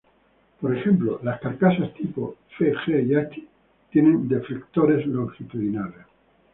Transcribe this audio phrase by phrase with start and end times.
[0.59, 3.47] Por ejemplo, las carcasas tipo F, G y H
[3.91, 6.07] tienen deflectores longitudinales.